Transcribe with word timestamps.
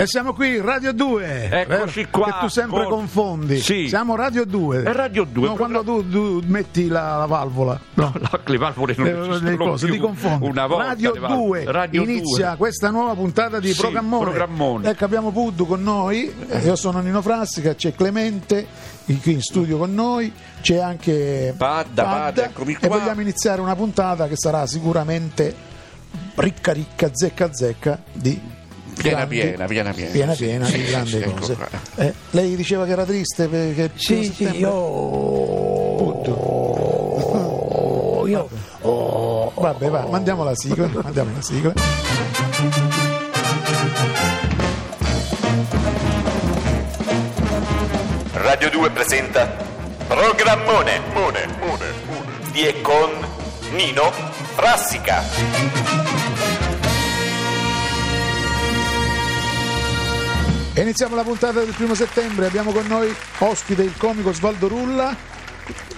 E 0.00 0.06
siamo 0.06 0.32
qui, 0.32 0.60
Radio 0.60 0.92
2. 0.92 1.48
Eccoci 1.50 2.06
qua, 2.08 2.26
Che 2.26 2.32
tu 2.42 2.46
sempre 2.48 2.84
con- 2.84 2.98
confondi. 2.98 3.58
Sì. 3.58 3.88
Siamo 3.88 4.14
Radio 4.14 4.44
2. 4.44 4.84
È 4.84 4.92
Radio 4.92 5.24
2, 5.24 5.48
No, 5.48 5.54
quando 5.56 5.82
tu, 5.82 6.08
tu 6.08 6.40
metti 6.46 6.86
la, 6.86 7.16
la 7.16 7.26
valvola. 7.26 7.80
No. 7.94 8.12
La- 8.20 8.38
le 8.44 8.56
valvole 8.58 8.94
non 8.96 9.06
esistono 9.08 9.50
le 9.50 9.56
cose, 9.56 9.86
più. 9.86 9.94
ti 9.96 10.00
confondi. 10.00 10.46
Una 10.48 10.66
volta 10.68 10.84
Radio 10.86 11.12
le 11.14 11.18
valvole. 11.18 11.64
2 11.64 11.72
Radio 11.72 12.02
inizia 12.04 12.48
2. 12.50 12.56
questa 12.58 12.90
nuova 12.90 13.14
puntata 13.14 13.58
di 13.58 13.72
Sì, 13.72 13.80
Programmone. 13.80 14.24
Programmone. 14.24 14.88
Ecco, 14.88 15.04
abbiamo 15.04 15.32
Puddu 15.32 15.66
con 15.66 15.82
noi. 15.82 16.32
eh, 16.48 16.58
Io 16.60 16.76
sono 16.76 17.00
Nino 17.00 17.20
Frassica, 17.20 17.74
c'è 17.74 17.92
Clemente 17.92 18.66
qui 19.04 19.32
in 19.32 19.40
studio 19.42 19.78
con 19.78 19.92
noi, 19.94 20.32
c'è 20.60 20.78
anche 20.78 21.54
Padda, 21.56 22.04
Padda, 22.04 22.44
eccomi 22.44 22.76
e 22.80 22.86
qua. 22.86 22.98
vogliamo 22.98 23.20
iniziare 23.20 23.60
una 23.60 23.74
puntata 23.74 24.28
che 24.28 24.36
sarà 24.36 24.64
sicuramente 24.68 25.52
ricca 26.36 26.72
ricca, 26.72 27.10
zecca 27.12 27.52
zecca 27.52 28.00
di 28.12 28.40
Piena, 28.98 29.26
piena, 29.26 29.66
piena, 29.66 29.92
piena. 29.92 30.10
piena 30.10 30.34
Sì, 30.34 30.44
piena 30.44 30.64
sì, 30.66 30.76
di 30.76 30.84
sì, 30.84 30.90
grandi 30.90 31.10
sì, 31.10 31.22
cose. 31.22 31.56
Eh, 31.96 32.12
lei 32.30 32.56
diceva 32.56 32.84
che 32.84 32.92
era 32.92 33.04
triste 33.04 33.46
perché 33.48 33.90
Sì, 33.94 34.32
sì, 34.34 34.44
io. 34.56 34.66
Io. 38.26 38.48
Oh, 38.82 39.52
Vabbè, 39.56 39.88
va, 39.88 40.06
mandiamo 40.08 40.44
la 40.44 40.54
sigla, 40.54 40.88
mandiamo 41.02 41.30
la 41.34 41.42
sigla. 41.42 41.72
Radio 48.32 48.70
2 48.70 48.90
presenta 48.90 49.46
Programmone 50.06 51.00
Mone, 51.12 51.46
Mone, 51.60 51.92
Mone. 52.06 52.50
di 52.52 52.66
e 52.66 52.80
con 52.80 53.10
Nino 53.72 54.10
Frassica. 54.54 56.27
Iniziamo 60.82 61.14
la 61.14 61.22
puntata 61.22 61.60
del 61.60 61.74
primo 61.74 61.94
settembre, 61.94 62.46
abbiamo 62.46 62.72
con 62.72 62.86
noi 62.86 63.12
ospite 63.38 63.82
il 63.82 63.96
comico 63.96 64.32
Svaldo 64.32 64.68
Rulla. 64.68 65.36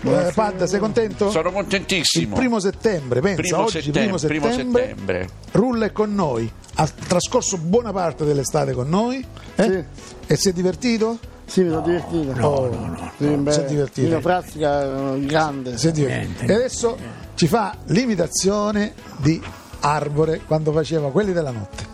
Eh, 0.02 0.32
Padda, 0.34 0.66
sei 0.66 0.80
contento? 0.80 1.30
Sono 1.30 1.48
Il 1.48 1.54
contentissimo. 1.54 2.34
primo 2.34 2.58
settembre, 2.58 3.20
pensa, 3.20 3.40
Primo 3.42 3.58
oggi 3.60 3.82
settembre, 3.82 4.02
primo 4.02 4.16
primo 4.18 4.50
settembre, 4.50 4.82
settembre. 4.88 5.28
Rulla 5.52 5.86
è 5.86 5.92
con 5.92 6.14
noi, 6.14 6.50
ha 6.74 6.88
trascorso 7.06 7.58
buona 7.58 7.92
parte 7.92 8.24
dell'estate 8.24 8.72
con 8.72 8.88
noi 8.88 9.24
eh? 9.56 9.62
Sì. 9.62 9.84
e 10.26 10.36
si 10.36 10.48
è 10.48 10.52
divertito? 10.52 11.18
Sì, 11.44 11.62
mi 11.62 11.70
sono 11.70 11.82
divertito. 11.82 12.32
No, 12.34 12.66
no, 12.66 12.86
no, 12.86 13.12
Sì, 13.18 13.26
beh, 13.26 13.52
si 13.52 13.60
è 13.60 13.64
divertito. 13.64 14.06
Nino 14.06 14.20
Frassica 14.20 14.82
è 14.82 14.86
un 14.86 15.26
grande. 15.26 15.76
Si 15.76 15.88
è 15.88 15.92
divertito. 15.92 16.50
E 16.50 16.54
adesso 16.54 16.96
ci 17.34 17.46
fa 17.48 17.76
l'imitazione 17.86 18.94
di 19.18 19.40
Arbore 19.80 20.40
quando 20.46 20.72
faceva 20.72 21.10
quelli 21.10 21.32
della 21.32 21.50
notte. 21.50 21.84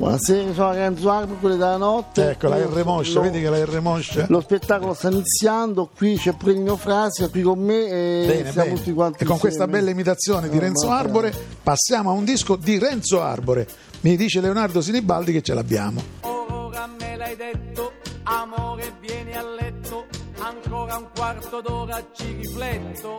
Buonasera, 0.00 0.54
sono 0.54 0.72
Renzo 0.72 1.10
Arbo, 1.10 1.34
quelli 1.34 1.58
della 1.58 1.76
notte. 1.76 2.30
Ecco, 2.30 2.48
la 2.48 2.56
R 2.56 2.82
moscia, 2.86 3.16
lo- 3.16 3.20
vedi 3.20 3.42
che 3.42 3.50
la 3.50 3.62
R 3.62 3.80
moscia? 3.82 4.24
Lo 4.30 4.40
spettacolo 4.40 4.94
sta 4.94 5.10
iniziando, 5.10 5.90
qui 5.94 6.16
c'è 6.16 6.32
pure 6.32 6.54
Nino 6.54 6.78
Frassica, 6.78 7.28
qui 7.28 7.42
con 7.42 7.58
me 7.58 7.84
e 7.86 8.24
Bene, 8.26 8.50
siamo 8.50 8.68
bene. 8.68 8.78
tutti 8.78 8.92
quanti 8.94 9.24
E 9.24 9.26
con 9.26 9.38
questa 9.38 9.64
insieme. 9.64 9.78
bella 9.78 9.90
imitazione 9.90 10.48
di 10.48 10.56
Oh, 10.56 10.60
Renzo 10.60 10.88
Arbore 10.90 11.34
passiamo 11.62 12.08
a 12.08 12.12
un 12.14 12.24
disco 12.24 12.56
di 12.56 12.78
Renzo 12.78 13.20
Arbore. 13.20 13.68
Mi 14.00 14.16
dice 14.16 14.40
Leonardo 14.40 14.80
Sinibaldi 14.80 15.32
che 15.32 15.42
ce 15.42 15.52
l'abbiamo. 15.52 16.02
Ora 16.22 16.88
me 16.98 17.16
l'hai 17.18 17.36
detto, 17.36 17.92
amore 18.22 18.94
vieni 19.02 19.34
a 19.34 19.42
letto, 19.42 20.06
ancora 20.38 20.96
un 20.96 21.08
quarto 21.14 21.60
d'ora 21.60 22.02
ci 22.14 22.36
rifletto. 22.40 23.18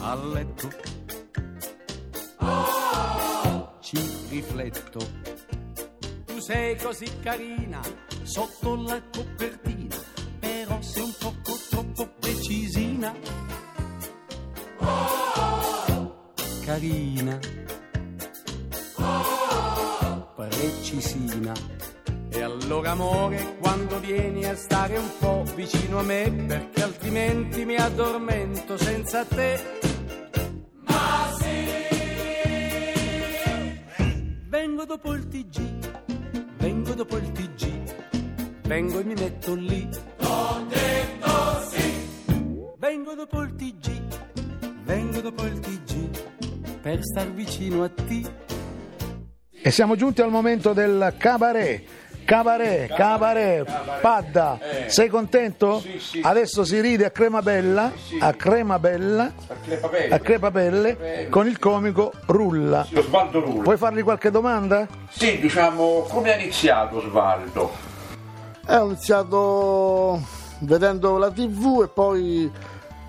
A 0.00 0.14
letto. 0.34 0.68
Ci 2.38 2.77
rifletto. 4.38 5.00
Tu 6.26 6.38
sei 6.38 6.76
così 6.76 7.06
carina, 7.20 7.80
sotto 8.22 8.76
la 8.76 9.02
copertina, 9.12 9.96
però 10.38 10.80
sei 10.80 11.02
un 11.02 11.14
poco 11.18 11.58
troppo 11.68 12.08
precisina. 12.20 13.14
Carina 16.64 17.38
precisina. 20.36 21.52
E 22.30 22.42
allora 22.42 22.92
amore, 22.92 23.56
quando 23.58 23.98
vieni 23.98 24.44
a 24.44 24.54
stare 24.54 24.98
un 24.98 25.10
po' 25.18 25.42
vicino 25.56 25.98
a 25.98 26.02
me, 26.02 26.30
perché 26.46 26.82
altrimenti 26.82 27.64
mi 27.64 27.74
addormento 27.74 28.76
senza 28.76 29.24
te. 29.24 29.87
Dopo 35.00 35.14
il 35.14 35.28
TG, 35.28 35.60
vengo 36.56 36.92
dopo 36.94 37.16
il 37.18 37.30
TG, 37.30 37.94
vengo 38.62 38.98
e 38.98 39.04
mi 39.04 39.14
metto 39.14 39.54
lì. 39.54 39.88
Ho 40.22 40.66
detto 40.68 41.60
sì! 41.68 42.08
Vengo 42.78 43.14
dopo 43.14 43.42
il 43.42 43.54
TG, 43.54 44.02
vengo 44.82 45.20
dopo 45.20 45.44
il 45.44 45.60
TG, 45.60 46.80
per 46.80 46.98
star 47.04 47.30
vicino 47.32 47.84
a 47.84 47.88
te. 47.90 48.22
E 49.62 49.70
siamo 49.70 49.94
giunti 49.94 50.20
al 50.20 50.30
momento 50.30 50.72
del 50.72 51.14
cabaret. 51.16 51.97
Cabaret, 52.28 52.92
cabaret, 52.92 53.64
Padda, 54.02 54.58
sei 54.88 55.08
contento? 55.08 55.82
Adesso 56.20 56.62
si 56.62 56.78
ride 56.78 57.06
a 57.06 57.10
crema 57.10 57.40
bella, 57.40 57.90
a 58.20 58.34
crema 58.34 58.78
bella, 58.78 59.32
a 60.10 60.18
crepapelle, 60.18 61.28
con 61.30 61.46
il 61.46 61.58
comico 61.58 62.12
Rulla. 62.26 62.86
Osvaldo 62.94 63.40
Rulla. 63.40 63.62
Vuoi 63.62 63.78
fargli 63.78 64.02
qualche 64.02 64.30
domanda? 64.30 64.86
Sì, 65.08 65.38
diciamo, 65.40 66.02
come 66.06 66.34
ha 66.34 66.38
iniziato 66.38 66.98
Osvaldo? 66.98 67.72
Eh, 68.68 68.76
ho 68.76 68.84
iniziato 68.84 70.20
vedendo 70.58 71.16
la 71.16 71.30
tv 71.30 71.80
e 71.84 71.88
poi 71.88 72.52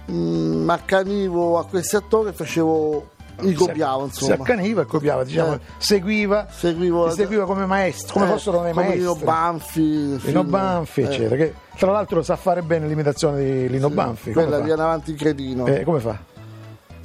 mi 0.05 0.71
accanivo 0.71 1.59
a 1.59 1.65
questi 1.65 1.97
attori 1.97 2.29
e 2.29 2.31
facevo, 2.31 3.09
li 3.41 3.53
copiavo 3.53 4.09
Si 4.11 4.23
insomma. 4.23 4.43
accaniva 4.43 4.81
e 4.81 4.85
copiava, 4.85 5.23
diciamo, 5.23 5.53
Eh. 5.53 5.59
seguiva, 5.77 6.47
Seguivo 6.49 7.09
seguiva 7.09 7.45
come 7.45 7.65
maestro, 7.65 8.13
come 8.13 8.25
eh, 8.25 8.29
fossero 8.29 8.61
dei 8.61 8.73
maestri. 8.73 8.97
Lino 8.99 9.15
Banfi. 9.15 10.19
Lino. 10.21 10.43
Banfi, 10.43 11.01
Eh, 11.01 11.05
eccetera, 11.05 11.35
che 11.35 11.53
tra 11.77 11.91
l'altro 11.91 12.21
sa 12.23 12.35
fare 12.35 12.61
bene 12.61 12.87
l'imitazione 12.87 13.43
di 13.43 13.69
Lino 13.69 13.89
Banfi. 13.89 14.31
Quella 14.31 14.51
come 14.57 14.63
viene 14.63 14.81
avanti 14.81 15.13
cretino. 15.15 15.65
fa? 15.65 15.75
Eh, 15.75 15.83
come 15.83 15.99
fa? 15.99 16.17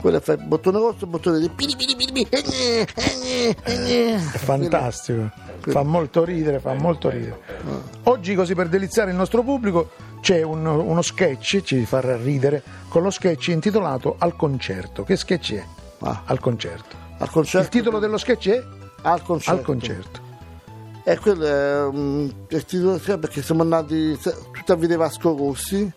Quella 0.01 0.21
fa 0.21 0.33
il 0.33 0.43
bottone 0.45 0.79
rosso 0.79 0.99
e 1.01 1.05
il 1.05 1.09
bottone 1.09 1.39
di 1.39 1.49
piri 1.49 1.75
piri 1.77 1.95
piri. 1.97 2.27
Eh, 2.29 2.45
eh, 2.45 3.57
eh, 3.65 3.73
eh. 3.73 4.15
È 4.17 4.37
fantastico, 4.37 5.31
fa 5.61 5.83
molto 5.83 6.25
ridere, 6.25 6.59
fa 6.61 6.75
molto 6.75 7.09
ridere. 7.09 7.41
Oggi, 8.03 8.35
così 8.35 8.55
per 8.55 8.69
deliziare 8.69 9.13
il 9.13 9.17
nostro 9.17 9.43
pubblico, 9.43 9.91
c'è 10.21 10.43
un- 10.43 10.67
uno 10.67 11.01
sketch, 11.01 11.63
ci 11.63 11.87
farà 11.87 12.17
ridere, 12.19 12.63
con 12.89 13.03
lo 13.03 13.09
sketch 13.09 13.49
intitolato 13.49 14.17
Al 14.19 14.37
concerto. 14.37 15.05
Che 15.05 15.17
sketch 15.17 15.55
è? 15.55 15.65
Ah. 16.01 16.23
Al 16.25 16.41
concerto. 16.41 16.97
Al 17.19 17.31
concerto. 17.31 17.67
Il 17.67 17.73
titolo 17.73 17.99
dello 17.99 18.19
sketch 18.19 18.49
è 18.49 18.63
Al 19.03 19.23
concerto. 19.23 19.59
Al 19.59 19.65
concerto. 19.65 20.23
E 21.07 21.19
quello 21.19 21.45
è 21.45 21.85
um, 21.85 22.33
il 22.49 22.65
titolo 22.65 22.99
sì, 22.99 23.19
perché 23.19 23.43
siamo 23.43 23.61
andati 23.63 24.19
tutti 24.19 24.73
a 24.73 24.75
vedere 24.75 24.99
Vasco 24.99 25.37
Rossi. 25.37 25.91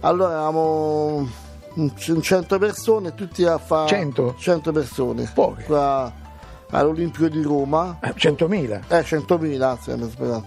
Allora 0.00 0.32
eravamo 0.32 1.28
un 1.74 1.94
c- 1.94 2.12
un 2.14 2.20
100 2.20 2.58
persone, 2.58 3.14
tutti 3.14 3.44
a 3.44 3.56
fare 3.56 3.88
100? 3.88 4.34
100 4.38 4.72
persone. 4.72 5.30
Poche. 5.32 5.64
Qua 5.64 6.12
all'Olimpio 6.70 7.28
di 7.30 7.42
Roma. 7.42 7.98
Eh, 8.02 8.14
100.000. 8.14 8.82
Eh, 8.88 9.00
100.000, 9.02 9.62
anzi, 9.62 9.90
mi 9.96 10.10
sbagliato. 10.10 10.44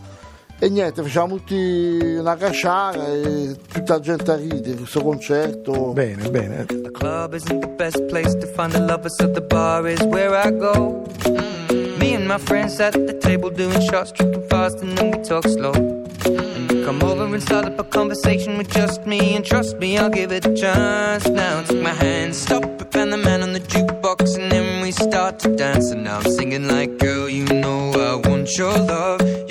E 0.63 0.69
niente, 0.69 1.03
facciamo 1.03 1.35
tutti 1.35 2.15
una 2.17 2.37
cacciara 2.37 3.05
e 3.07 3.53
tutta 3.69 3.95
la 3.95 3.99
gente 3.99 4.31
a 4.31 4.35
ridere, 4.37 4.77
questo 4.77 5.01
concerto. 5.01 5.91
Bene, 5.91 6.29
bene. 6.29 6.63
The 6.63 6.89
club 6.89 7.33
isn't 7.33 7.59
the 7.59 7.67
best 7.67 8.01
place 8.05 8.33
to 8.33 8.47
find 8.55 8.71
the 8.71 8.79
lovers, 8.79 9.13
so 9.17 9.29
the 9.29 9.41
bar 9.41 9.85
is 9.89 9.99
where 10.03 10.33
I 10.33 10.51
go. 10.51 11.03
Me 11.99 12.15
and 12.15 12.25
my 12.25 12.37
friends 12.37 12.79
at 12.79 12.93
the 12.93 13.17
table 13.17 13.49
doing 13.49 13.81
shots, 13.81 14.13
tripping 14.13 14.47
fast, 14.47 14.81
and 14.81 14.97
then 14.97 15.11
we 15.11 15.21
talk 15.21 15.45
slow. 15.49 15.73
Come 16.85 17.03
over 17.03 17.25
and 17.25 17.43
start 17.43 17.65
up 17.65 17.77
a 17.77 17.83
conversation 17.83 18.57
with 18.57 18.69
just 18.69 19.05
me, 19.05 19.35
and 19.35 19.43
trust 19.43 19.77
me, 19.79 19.97
I'll 19.97 20.09
give 20.09 20.31
it 20.31 20.45
a 20.45 20.53
chance. 20.55 21.27
Now 21.27 21.61
take 21.63 21.81
my 21.81 21.93
hand, 21.93 22.33
stop 22.33 22.63
it, 22.63 22.95
and 22.95 23.11
the 23.11 23.17
man 23.17 23.43
on 23.43 23.51
the 23.51 23.59
jukebox, 23.59 24.37
and 24.39 24.49
then 24.49 24.81
we 24.81 24.91
start 24.91 25.39
to 25.39 25.53
dance. 25.57 25.91
And 25.91 26.05
now 26.05 26.19
I'm 26.19 26.31
singing 26.31 26.69
like, 26.69 26.99
girl, 26.99 27.27
you 27.27 27.43
know 27.43 27.91
I 27.91 28.29
want 28.29 28.57
your 28.57 28.71
love. 28.71 29.42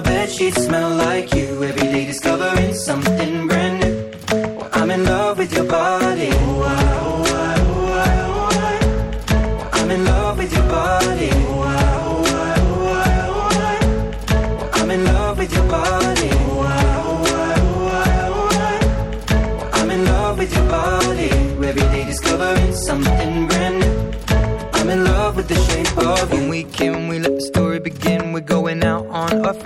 bed 0.00 0.28
sheets 0.30 0.64
smell 0.64 0.90
like 0.96 1.34
you. 1.34 1.62
Every 1.62 1.88
day 1.88 2.06
discovering 2.06 2.74
something 2.74 3.13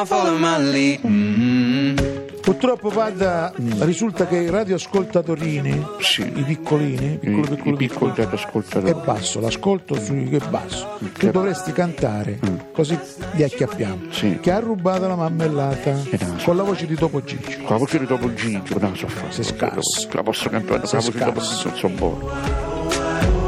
now, 0.00 0.04
follow 0.06 0.36
my 0.38 0.58
lead. 0.70 1.04
Mhm. 1.04 2.18
Purtroppo 2.40 2.88
Padda 2.88 3.52
risulta 3.80 4.26
che 4.26 4.38
i 4.38 4.48
radioascoltatorini, 4.50 5.86
Sì. 6.00 6.22
i 6.34 6.42
piccolini, 6.42 7.18
piccolo, 7.18 7.42
I- 7.42 7.48
piccolo, 7.48 7.54
i 7.54 7.56
piccoli 7.56 7.76
piccolo, 7.76 8.14
radioascoltatori. 8.16 8.90
è 8.90 8.94
basso, 8.94 9.40
l'ascolto 9.40 9.94
sui 10.00 10.34
è 10.34 10.38
basso. 10.48 10.98
Tu 11.18 11.30
dovresti 11.30 11.70
cantare, 11.72 12.38
così 12.72 12.98
li 13.32 13.44
acchiappiamo. 13.44 14.06
Mm. 14.06 14.10
Sì. 14.10 14.38
Che 14.40 14.50
ha 14.50 14.58
rubato 14.58 15.06
la 15.06 15.16
mammellata 15.16 15.92
no. 15.92 16.36
con 16.42 16.56
la 16.56 16.62
voce 16.62 16.86
di 16.86 16.94
Topo 16.96 17.22
Gigio. 17.22 17.58
Con 17.58 17.70
la 17.72 17.76
voce 17.76 17.98
di 17.98 18.06
dopo 18.06 18.32
Gigio, 18.32 18.78
non 18.78 18.90
la 18.90 18.96
so 18.96 19.06
fare. 19.08 19.32
Sei 19.32 19.44
scarso. 19.44 20.08
La 20.12 20.22
posso 20.22 20.48
cantare, 20.48 20.86
Sei 20.86 20.98
la 20.98 21.04
voce 21.04 21.18
di 21.18 21.24
dopo 21.24 21.40
scarso. 21.40 21.68
Gigio, 21.68 21.68
non 21.68 21.78
so 21.78 21.88
buono. 21.88 23.39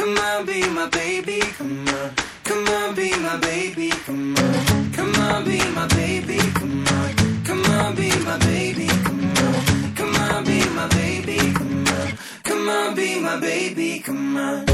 Come 0.00 0.16
on, 0.16 0.46
be 0.46 0.66
my 0.70 0.88
baby. 0.88 1.40
Come 1.58 1.86
on. 1.86 2.14
Come 2.44 2.66
on, 2.68 2.94
be 2.94 3.10
my 3.18 3.36
baby. 3.36 3.90
Come 4.06 4.34
on. 4.34 4.92
Come 4.94 5.14
on, 5.16 5.44
be 5.44 5.58
my 5.74 5.86
baby. 5.88 6.38
Come 6.54 6.86
on. 6.88 7.44
Come 7.44 7.64
on, 7.66 7.94
be 7.94 8.08
my 8.24 8.38
baby. 8.38 8.86
Come 8.86 9.36
on. 9.36 9.94
Come 9.94 10.16
on, 10.16 10.44
be 10.46 10.64
my 10.70 10.88
baby. 10.88 11.52
Come 11.52 11.86
on. 11.86 12.18
Come 12.44 12.68
on, 12.70 12.94
be 12.94 13.20
my 13.20 13.38
baby. 13.40 13.98
Come 14.00 14.38
on. 14.38 14.64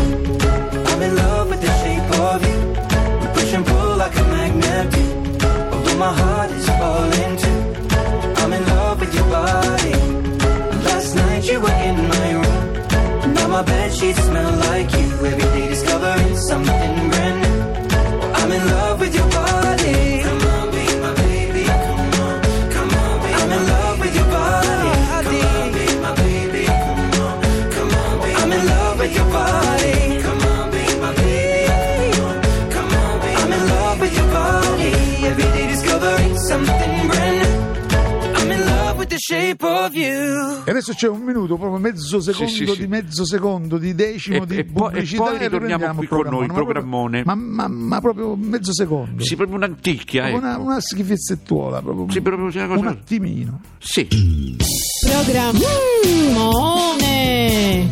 I'm 0.86 1.02
in 1.02 1.16
love 1.16 1.50
with 1.50 1.60
the 1.60 1.72
shape 1.82 2.08
of 2.20 2.46
you. 2.46 2.58
We 3.20 3.26
push 3.34 3.52
and 3.52 3.66
pull 3.66 3.96
like 3.96 4.16
a 4.16 4.22
magnet. 4.22 4.94
Although 5.72 5.98
my 5.98 6.12
heart 6.12 6.25
sheets 13.98 14.22
smell 14.24 14.52
like 14.68 14.92
you. 14.92 15.08
Every 15.24 15.48
day 15.54 15.55
shape 39.28 39.64
of 39.64 39.94
you. 39.94 40.62
E 40.64 40.70
adesso 40.70 40.92
c'è 40.92 41.08
un 41.08 41.20
minuto, 41.20 41.56
proprio 41.56 41.78
mezzo 41.80 42.20
secondo 42.20 42.50
sì, 42.50 42.66
sì. 42.66 42.76
di 42.78 42.86
mezzo 42.86 43.24
secondo 43.26 43.78
di 43.78 43.94
decimo 43.94 44.42
E- 44.42 44.46
di 44.46 44.56
e 44.58 44.64
poi- 44.64 44.88
e 44.88 44.90
pubblicità 44.92 45.22
poi 45.24 45.38
ritorniamo 45.38 45.94
qui 45.94 46.02
il 46.04 46.08
con 46.08 46.18
noi, 46.28 46.46
programmone. 46.46 46.52
programmone. 46.52 47.22
Ma, 47.24 47.34
proprio- 47.34 47.54
ma, 47.54 47.68
ma- 47.68 48.00
proprio 48.00 48.36
mezzo 48.36 48.72
secondo. 48.72 49.22
Sì, 49.24 49.34
proprio 49.36 49.56
un'anticchia, 49.56 50.28
ecco. 50.28 50.36
una, 50.38 50.58
una 50.58 50.80
schifezzettuola 50.80 51.80
proprio. 51.82 52.10
Sì, 52.10 52.20
proprio 52.20 52.44
una 52.46 52.66
cosa- 52.66 52.80
un 52.80 52.86
attimino. 52.86 53.60
Sì. 53.78 54.06
Programmone. 55.06 57.90